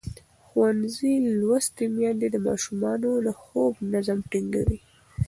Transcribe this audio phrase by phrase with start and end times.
[0.45, 4.79] ښوونځې لوستې میندې د ماشومانو د خوب نظم ټینګوي.